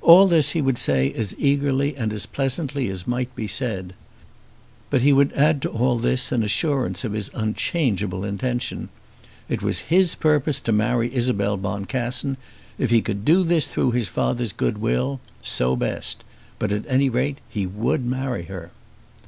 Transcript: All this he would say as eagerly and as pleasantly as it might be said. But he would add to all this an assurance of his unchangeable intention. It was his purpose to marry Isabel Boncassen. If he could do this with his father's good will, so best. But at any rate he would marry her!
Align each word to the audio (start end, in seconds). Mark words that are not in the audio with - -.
All 0.00 0.26
this 0.26 0.48
he 0.50 0.60
would 0.60 0.78
say 0.78 1.12
as 1.12 1.32
eagerly 1.38 1.94
and 1.94 2.12
as 2.12 2.26
pleasantly 2.26 2.88
as 2.88 3.02
it 3.02 3.06
might 3.06 3.32
be 3.36 3.46
said. 3.46 3.94
But 4.90 5.02
he 5.02 5.12
would 5.12 5.32
add 5.34 5.62
to 5.62 5.68
all 5.68 5.96
this 5.96 6.32
an 6.32 6.42
assurance 6.42 7.04
of 7.04 7.12
his 7.12 7.30
unchangeable 7.34 8.24
intention. 8.24 8.88
It 9.48 9.62
was 9.62 9.78
his 9.86 10.16
purpose 10.16 10.58
to 10.58 10.72
marry 10.72 11.14
Isabel 11.14 11.56
Boncassen. 11.56 12.36
If 12.78 12.90
he 12.90 13.00
could 13.00 13.24
do 13.24 13.44
this 13.44 13.76
with 13.76 13.94
his 13.94 14.08
father's 14.08 14.52
good 14.52 14.78
will, 14.78 15.20
so 15.40 15.76
best. 15.76 16.24
But 16.58 16.72
at 16.72 16.84
any 16.88 17.08
rate 17.08 17.38
he 17.48 17.64
would 17.64 18.04
marry 18.04 18.46
her! 18.46 18.72